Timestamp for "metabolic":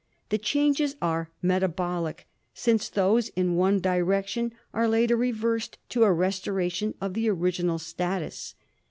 1.43-2.25